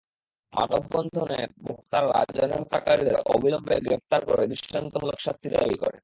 [0.53, 5.99] মানববন্ধনে বক্তারা রাজনের হত্যাকারীদের অবিলম্বে গ্রেপ্তার করে দৃষ্টান্তমূলক শাস্তি দাবি করেন।